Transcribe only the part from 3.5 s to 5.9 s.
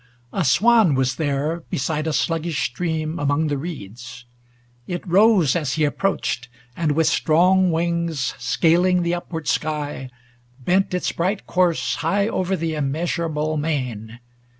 reeds. It rose as he